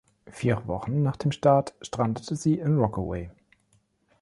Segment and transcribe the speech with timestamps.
[0.31, 3.29] Vier Wochen nach dem Start strandete sie in Rockaway.